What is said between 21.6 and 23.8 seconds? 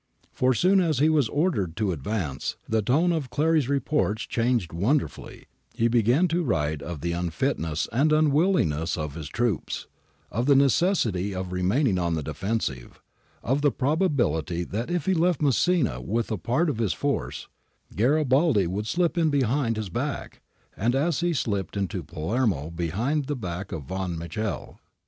into Palermo behind the back